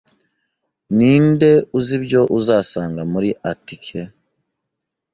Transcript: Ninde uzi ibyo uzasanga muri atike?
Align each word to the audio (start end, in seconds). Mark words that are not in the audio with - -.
Ninde 0.95 1.51
uzi 1.77 1.93
ibyo 1.99 2.21
uzasanga 2.37 3.01
muri 3.13 3.29
atike? 3.51 4.01